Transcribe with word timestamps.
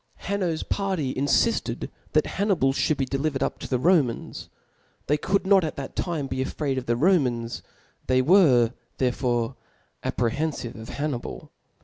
Hanno's 0.15 0.63
party 0.63 1.13
infifted 1.15 1.91
that 2.13 2.23
Hapnii}^ 2.23 2.87
(hould 2.87 2.97
be 2.97 3.05
delivered 3.05 3.43
up 3.43 3.59
to 3.59 3.67
the 3.67 3.77
Romans 3.77 4.49
^. 5.03 5.05
They 5.05 5.15
could 5.15 5.45
not 5.45 5.63
at 5.63 5.75
that 5.75 5.95
time 5.95 6.27
)>c 6.29 6.43
|fraid 6.43 6.79
of 6.79 6.87
the 6.87 6.95
Romans^ 6.95 7.61
the/ 8.07 8.23
were 8.23 8.73
therefore 8.97 9.57
apprehenfive 10.03 10.73
of 10.73 10.89
Hannibal. 10.89 11.51